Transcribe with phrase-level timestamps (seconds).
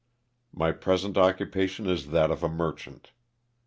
[0.51, 3.11] My present occupation is that of a merchant.